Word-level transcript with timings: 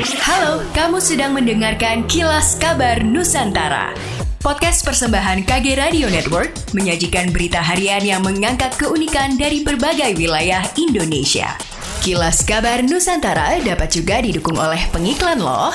Halo, 0.00 0.64
kamu 0.72 0.96
sedang 0.96 1.36
mendengarkan 1.36 2.08
Kilas 2.08 2.56
Kabar 2.56 3.04
Nusantara. 3.04 3.92
Podcast 4.40 4.80
persembahan 4.80 5.44
KG 5.44 5.76
Radio 5.76 6.08
Network 6.08 6.56
menyajikan 6.72 7.28
berita 7.28 7.60
harian 7.60 8.00
yang 8.00 8.24
mengangkat 8.24 8.72
keunikan 8.80 9.36
dari 9.36 9.60
berbagai 9.60 10.16
wilayah 10.16 10.64
Indonesia. 10.80 11.52
Kilas 12.00 12.40
Kabar 12.48 12.80
Nusantara 12.80 13.60
dapat 13.60 13.92
juga 13.92 14.24
didukung 14.24 14.56
oleh 14.56 14.80
pengiklan 14.88 15.36
loh. 15.36 15.68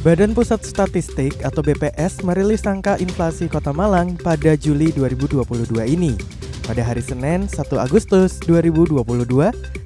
Badan 0.00 0.32
Pusat 0.32 0.64
Statistik 0.64 1.44
atau 1.44 1.60
BPS 1.60 2.24
merilis 2.24 2.64
angka 2.64 2.96
inflasi 2.96 3.44
Kota 3.44 3.76
Malang 3.76 4.16
pada 4.16 4.56
Juli 4.56 4.88
2022 4.96 5.68
ini 5.84 6.39
pada 6.70 6.86
hari 6.86 7.02
Senin 7.02 7.50
1 7.50 7.66
Agustus 7.82 8.38
2022 8.46 9.02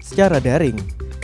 secara 0.04 0.36
daring 0.36 0.76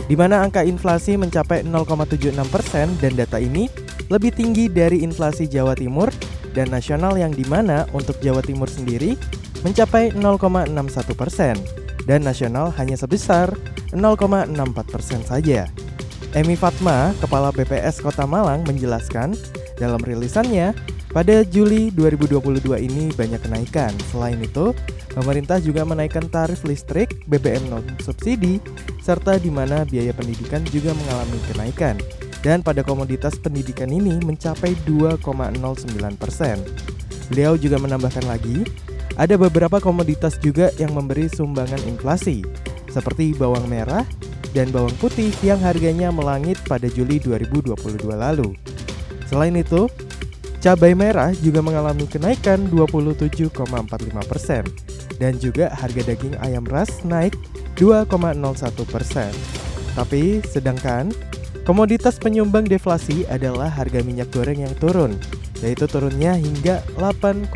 di 0.09 0.17
mana 0.17 0.41
angka 0.41 0.65
inflasi 0.65 1.13
mencapai 1.21 1.61
0,76 1.61 2.33
persen 2.49 2.89
dan 2.97 3.13
data 3.13 3.37
ini 3.37 3.69
lebih 4.09 4.33
tinggi 4.33 4.65
dari 4.65 5.05
inflasi 5.05 5.45
Jawa 5.45 5.77
Timur 5.77 6.09
dan 6.57 6.73
nasional 6.73 7.13
yang 7.13 7.29
di 7.29 7.45
mana 7.45 7.85
untuk 7.93 8.17
Jawa 8.25 8.41
Timur 8.41 8.65
sendiri 8.65 9.13
mencapai 9.61 10.17
0,61 10.17 10.73
persen 11.13 11.53
dan 12.09 12.25
nasional 12.25 12.73
hanya 12.81 12.97
sebesar 12.97 13.53
0,64 13.93 14.49
persen 14.89 15.21
saja. 15.21 15.69
Emi 16.33 16.57
Fatma, 16.57 17.13
Kepala 17.21 17.53
BPS 17.53 18.01
Kota 18.01 18.25
Malang 18.25 18.65
menjelaskan 18.65 19.37
dalam 19.77 20.01
rilisannya 20.01 20.73
pada 21.11 21.43
Juli 21.43 21.91
2022 21.91 22.87
ini 22.87 23.11
banyak 23.11 23.43
kenaikan. 23.43 23.91
Selain 24.11 24.39
itu, 24.39 24.71
pemerintah 25.11 25.59
juga 25.59 25.83
menaikkan 25.83 26.23
tarif 26.31 26.63
listrik, 26.63 27.27
BBM 27.27 27.67
non 27.67 27.83
subsidi, 27.99 28.63
serta 29.03 29.35
di 29.35 29.51
mana 29.51 29.83
biaya 29.83 30.15
pendidikan 30.15 30.63
juga 30.71 30.95
mengalami 30.95 31.39
kenaikan. 31.51 31.95
Dan 32.41 32.65
pada 32.65 32.81
komoditas 32.81 33.37
pendidikan 33.37 33.91
ini 33.91 34.17
mencapai 34.23 34.73
2,09 34.89 36.17
persen. 36.17 36.57
Beliau 37.29 37.53
juga 37.59 37.77
menambahkan 37.77 38.25
lagi, 38.25 38.65
ada 39.19 39.35
beberapa 39.37 39.77
komoditas 39.77 40.39
juga 40.41 40.71
yang 40.81 40.95
memberi 40.95 41.27
sumbangan 41.29 41.79
inflasi, 41.85 42.41
seperti 42.89 43.35
bawang 43.37 43.67
merah, 43.67 44.07
dan 44.55 44.71
bawang 44.71 44.95
putih 44.97 45.31
yang 45.43 45.59
harganya 45.59 46.09
melangit 46.09 46.57
pada 46.65 46.87
Juli 46.87 47.19
2022 47.19 47.77
lalu. 48.15 48.55
Selain 49.31 49.55
itu, 49.55 49.87
cabai 50.61 50.93
merah 50.93 51.33
juga 51.41 51.59
mengalami 51.65 52.05
kenaikan 52.05 52.69
27,45% 52.69 53.57
dan 55.17 55.33
juga 55.41 55.73
harga 55.73 56.01
daging 56.05 56.37
ayam 56.45 56.61
ras 56.69 57.01
naik 57.01 57.33
2,01%. 57.81 59.33
Tapi 59.97 60.39
sedangkan 60.45 61.09
komoditas 61.65 62.21
penyumbang 62.21 62.69
deflasi 62.69 63.25
adalah 63.27 63.67
harga 63.73 64.05
minyak 64.05 64.29
goreng 64.29 64.61
yang 64.61 64.73
turun, 64.77 65.17
yaitu 65.65 65.89
turunnya 65.89 66.37
hingga 66.37 66.85
8,2% 66.95 67.49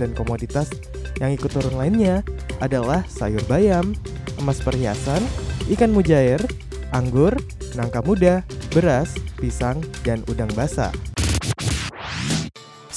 dan 0.00 0.10
komoditas 0.16 0.72
yang 1.20 1.36
ikut 1.36 1.52
turun 1.52 1.76
lainnya 1.76 2.24
adalah 2.64 3.04
sayur 3.12 3.44
bayam, 3.44 3.92
emas 4.40 4.58
perhiasan, 4.64 5.20
ikan 5.76 5.92
mujair, 5.92 6.40
anggur, 6.96 7.36
nangka 7.76 8.00
muda, 8.00 8.40
beras, 8.72 9.14
pisang, 9.36 9.84
dan 10.02 10.24
udang 10.32 10.50
basah. 10.56 10.90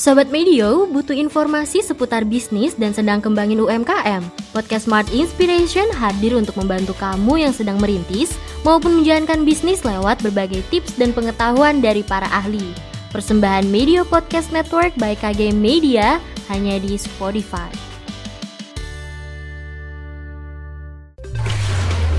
Sobat 0.03 0.27
Medio, 0.35 0.83
butuh 0.91 1.15
informasi 1.15 1.79
seputar 1.79 2.27
bisnis 2.27 2.75
dan 2.75 2.91
sedang 2.91 3.23
kembangin 3.23 3.63
UMKM? 3.63 4.19
Podcast 4.51 4.91
Smart 4.91 5.07
Inspiration 5.15 5.87
hadir 5.95 6.35
untuk 6.35 6.59
membantu 6.59 6.91
kamu 6.99 7.47
yang 7.47 7.55
sedang 7.55 7.79
merintis 7.79 8.35
maupun 8.67 8.99
menjalankan 8.99 9.47
bisnis 9.47 9.87
lewat 9.87 10.19
berbagai 10.19 10.59
tips 10.67 10.99
dan 10.99 11.15
pengetahuan 11.15 11.79
dari 11.79 12.03
para 12.03 12.27
ahli. 12.35 12.75
Persembahan 13.15 13.63
Media 13.71 14.03
Podcast 14.03 14.51
Network 14.51 14.91
by 14.99 15.15
KG 15.15 15.55
Media 15.55 16.19
hanya 16.51 16.83
di 16.83 16.99
Spotify. 16.99 17.71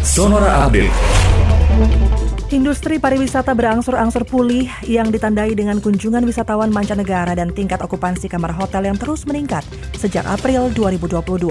Sonora 0.00 0.64
Update. 0.64 2.23
Industri 2.54 3.02
pariwisata 3.02 3.50
berangsur-angsur 3.50 4.22
pulih 4.30 4.70
yang 4.86 5.10
ditandai 5.10 5.58
dengan 5.58 5.82
kunjungan 5.82 6.22
wisatawan 6.22 6.70
mancanegara 6.70 7.34
dan 7.34 7.50
tingkat 7.50 7.82
okupansi 7.82 8.30
kamar 8.30 8.54
hotel 8.54 8.86
yang 8.86 8.94
terus 8.94 9.26
meningkat 9.26 9.66
sejak 9.98 10.22
April 10.22 10.70
2022. 10.70 11.50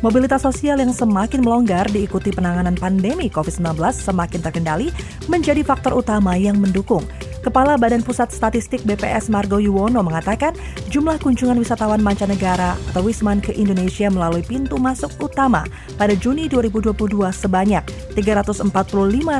Mobilitas 0.00 0.48
sosial 0.48 0.80
yang 0.80 0.96
semakin 0.96 1.44
melonggar 1.44 1.84
diikuti 1.92 2.32
penanganan 2.32 2.80
pandemi 2.80 3.28
COVID-19 3.28 3.76
semakin 3.92 4.40
terkendali 4.40 4.88
menjadi 5.28 5.60
faktor 5.60 5.92
utama 6.00 6.32
yang 6.40 6.56
mendukung 6.56 7.04
Kepala 7.48 7.80
Badan 7.80 8.04
Pusat 8.04 8.28
Statistik 8.36 8.84
BPS 8.84 9.32
Margo 9.32 9.56
Yuwono 9.56 10.04
mengatakan 10.04 10.52
jumlah 10.92 11.16
kunjungan 11.16 11.56
wisatawan 11.56 11.96
mancanegara 12.04 12.76
atau 12.92 13.00
Wisman 13.00 13.40
ke 13.40 13.56
Indonesia 13.56 14.12
melalui 14.12 14.44
pintu 14.44 14.76
masuk 14.76 15.08
utama 15.16 15.64
pada 15.96 16.12
Juni 16.12 16.44
2022 16.52 16.92
sebanyak 17.32 17.80
345 18.12 18.68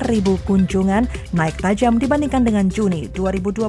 ribu 0.09 0.41
kunjungan 0.49 1.05
naik 1.37 1.61
tajam 1.61 2.01
dibandingkan 2.01 2.49
dengan 2.49 2.73
Juni 2.73 3.13
2021. 3.13 3.69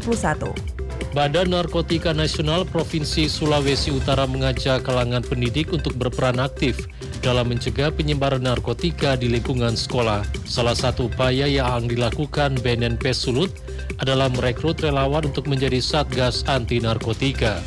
Badan 1.11 1.51
Narkotika 1.51 2.15
Nasional 2.15 2.63
Provinsi 2.63 3.27
Sulawesi 3.27 3.91
Utara 3.91 4.23
mengajak 4.23 4.87
kalangan 4.87 5.19
pendidik 5.19 5.75
untuk 5.75 5.99
berperan 5.99 6.39
aktif 6.39 6.87
dalam 7.19 7.51
mencegah 7.51 7.91
penyebaran 7.91 8.43
narkotika 8.43 9.19
di 9.19 9.27
lingkungan 9.27 9.75
sekolah. 9.75 10.23
Salah 10.47 10.75
satu 10.75 11.11
upaya 11.11 11.45
yang 11.45 11.87
dilakukan 11.87 12.59
BNNP 12.59 13.11
Sulut 13.11 13.51
adalah 13.99 14.31
merekrut 14.31 14.79
relawan 14.79 15.27
untuk 15.27 15.47
menjadi 15.51 15.83
Satgas 15.83 16.47
Anti 16.47 16.79
Narkotika. 16.79 17.59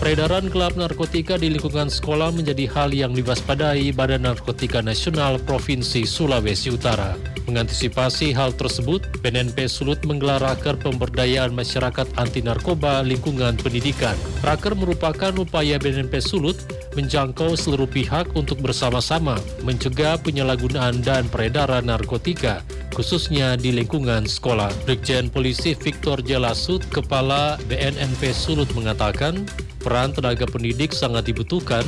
Peredaran 0.00 0.48
gelap 0.48 0.80
narkotika 0.80 1.36
di 1.36 1.52
lingkungan 1.52 1.92
sekolah 1.92 2.32
menjadi 2.32 2.64
hal 2.72 2.88
yang 2.96 3.12
diwaspadai 3.12 3.92
Badan 3.92 4.24
Narkotika 4.24 4.80
Nasional 4.80 5.36
Provinsi 5.44 6.08
Sulawesi 6.08 6.72
Utara. 6.72 7.20
Mengantisipasi 7.44 8.32
hal 8.32 8.56
tersebut, 8.56 9.04
BNNP 9.20 9.68
Sulut 9.68 10.00
menggelar 10.08 10.40
raker 10.40 10.80
pemberdayaan 10.80 11.52
masyarakat 11.52 12.08
anti 12.16 12.40
narkoba 12.40 13.04
lingkungan 13.04 13.60
pendidikan. 13.60 14.16
Raker 14.40 14.72
merupakan 14.72 15.36
upaya 15.36 15.76
BNNP 15.76 16.16
Sulut 16.24 16.56
menjangkau 16.94 17.54
seluruh 17.54 17.86
pihak 17.86 18.32
untuk 18.34 18.58
bersama-sama 18.62 19.38
mencegah 19.62 20.18
penyalahgunaan 20.20 21.02
dan 21.02 21.26
peredaran 21.30 21.86
narkotika 21.86 22.62
khususnya 22.92 23.54
di 23.54 23.70
lingkungan 23.72 24.26
sekolah. 24.26 24.68
Brigjen 24.84 25.30
Polisi 25.30 25.72
Victor 25.78 26.20
Jelasut, 26.20 26.82
Kepala 26.90 27.56
BNNP 27.70 28.34
Sulut 28.34 28.68
mengatakan, 28.74 29.46
peran 29.80 30.12
tenaga 30.12 30.44
pendidik 30.44 30.92
sangat 30.92 31.30
dibutuhkan 31.30 31.86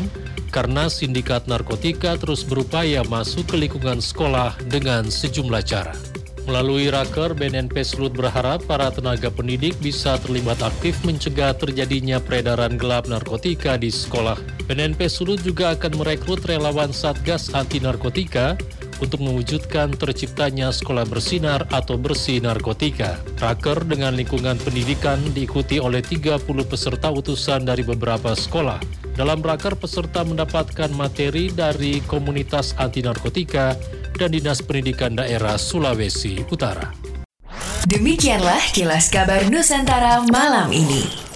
karena 0.54 0.86
sindikat 0.88 1.44
narkotika 1.48 2.16
terus 2.16 2.46
berupaya 2.46 3.02
masuk 3.08 3.44
ke 3.52 3.56
lingkungan 3.58 3.98
sekolah 4.00 4.56
dengan 4.68 5.08
sejumlah 5.08 5.62
cara. 5.66 5.96
Melalui 6.42 6.90
raker, 6.90 7.38
BNNP 7.38 7.86
Sulut 7.86 8.18
berharap 8.18 8.66
para 8.66 8.90
tenaga 8.90 9.30
pendidik 9.30 9.78
bisa 9.78 10.18
terlibat 10.18 10.58
aktif 10.58 10.98
mencegah 11.06 11.54
terjadinya 11.54 12.18
peredaran 12.18 12.74
gelap 12.74 13.06
narkotika 13.06 13.78
di 13.78 13.94
sekolah. 13.94 14.34
BNNP 14.66 15.06
Sulut 15.06 15.38
juga 15.46 15.78
akan 15.78 16.02
merekrut 16.02 16.42
relawan 16.42 16.90
Satgas 16.90 17.54
Anti 17.54 17.78
Narkotika 17.78 18.58
untuk 18.98 19.22
mewujudkan 19.22 19.94
terciptanya 19.94 20.70
sekolah 20.70 21.06
bersinar 21.06 21.66
atau 21.70 21.94
bersih 21.94 22.38
narkotika. 22.38 23.18
Raker 23.42 23.82
dengan 23.86 24.14
lingkungan 24.14 24.58
pendidikan 24.62 25.18
diikuti 25.34 25.82
oleh 25.82 26.02
30 26.02 26.42
peserta 26.66 27.10
utusan 27.10 27.66
dari 27.66 27.82
beberapa 27.82 28.34
sekolah. 28.34 28.78
Dalam 29.12 29.44
raker, 29.44 29.76
peserta 29.76 30.24
mendapatkan 30.24 30.88
materi 30.94 31.52
dari 31.52 32.00
komunitas 32.08 32.72
anti 32.80 33.04
narkotika 33.04 33.76
dan 34.16 34.32
Dinas 34.32 34.60
Pendidikan 34.60 35.16
Daerah 35.16 35.56
Sulawesi 35.56 36.44
Utara. 36.48 36.92
Demikianlah 37.88 38.62
kilas 38.70 39.10
kabar 39.10 39.42
Nusantara 39.50 40.22
malam 40.30 40.70
ini. 40.70 41.31